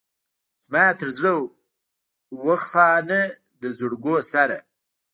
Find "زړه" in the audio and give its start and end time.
1.17-1.33